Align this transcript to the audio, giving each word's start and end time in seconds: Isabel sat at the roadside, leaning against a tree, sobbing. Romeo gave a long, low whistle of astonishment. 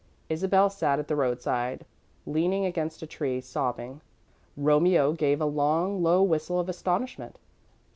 Isabel 0.29 0.71
sat 0.71 0.97
at 0.97 1.07
the 1.07 1.15
roadside, 1.15 1.85
leaning 2.25 2.65
against 2.65 3.03
a 3.03 3.05
tree, 3.05 3.39
sobbing. 3.39 4.01
Romeo 4.57 5.11
gave 5.11 5.39
a 5.39 5.45
long, 5.45 6.01
low 6.01 6.23
whistle 6.23 6.59
of 6.59 6.67
astonishment. 6.67 7.37